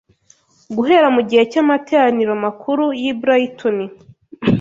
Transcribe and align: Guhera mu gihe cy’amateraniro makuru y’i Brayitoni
Guhera 0.75 1.07
mu 1.15 1.21
gihe 1.29 1.43
cy’amateraniro 1.51 2.33
makuru 2.45 2.85
y’i 3.01 3.13
Brayitoni 3.19 3.85